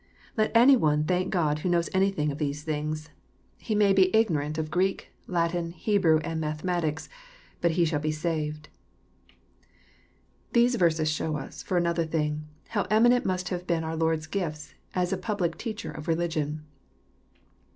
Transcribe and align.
Let 0.35 0.51
any 0.55 0.75
one 0.75 1.03
thank 1.03 1.29
God 1.31 1.59
who 1.59 1.69
knows 1.69 1.87
anything 1.93 2.31
of 2.31 2.39
these 2.39 2.63
things. 2.63 3.11
He 3.59 3.75
n 3.75 3.81
53 3.81 3.85
EXF06ITOBT 3.85 3.85
THOUGHTS. 3.85 3.87
may 3.87 3.93
be 3.93 4.17
ignorant 4.19 4.57
of 4.57 4.71
Greek, 4.71 5.09
Latin, 5.27 5.71
Hebrew, 5.73 6.17
and 6.21 6.41
mathe 6.41 6.63
matics, 6.63 7.07
but 7.61 7.71
he 7.77 7.85
shall 7.85 7.99
be 7.99 8.11
saved. 8.11 8.69
These 10.53 10.73
verses 10.73 11.07
show 11.11 11.37
us, 11.37 11.61
for 11.61 11.77
another 11.77 12.07
thing, 12.07 12.47
how 12.69 12.87
eminent 12.89 13.25
must 13.27 13.49
have 13.49 13.67
been 13.67 13.83
our 13.83 13.95
Lord^s 13.95 14.27
gifts^ 14.27 14.73
as 14.95 15.13
a 15.13 15.17
public 15.17 15.55
Teacher 15.55 15.91
of 15.91 16.07
religion. 16.07 16.65